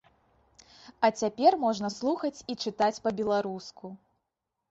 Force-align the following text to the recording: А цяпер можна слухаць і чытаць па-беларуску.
А 1.07 1.09
цяпер 1.23 1.57
можна 1.65 1.91
слухаць 1.97 2.43
і 2.53 2.57
чытаць 2.65 3.01
па-беларуску. 3.05 3.85